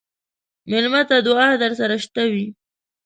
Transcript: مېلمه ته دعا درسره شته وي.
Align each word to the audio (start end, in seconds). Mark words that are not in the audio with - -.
مېلمه 0.69 1.01
ته 1.09 1.15
دعا 1.27 1.47
درسره 1.63 1.95
شته 2.03 2.23
وي. 2.33 2.45